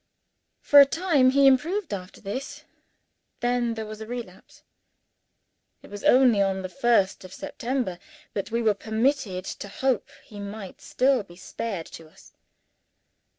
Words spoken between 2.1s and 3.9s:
this. Then there